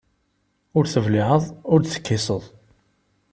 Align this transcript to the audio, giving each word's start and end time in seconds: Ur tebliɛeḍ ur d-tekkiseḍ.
Ur 0.77 0.85
tebliɛeḍ 0.93 1.43
ur 1.71 1.79
d-tekkiseḍ. 1.81 2.43